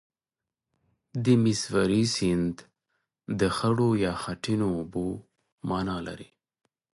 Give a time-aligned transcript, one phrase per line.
[1.23, 2.55] د میسوری سیند
[3.39, 5.07] د خړو یا خټینو اوبو
[5.69, 6.29] معنا لري.